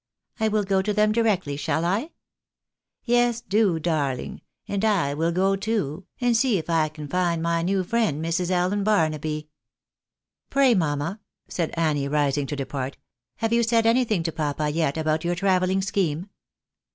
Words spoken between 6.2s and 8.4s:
see if I can find my new friend,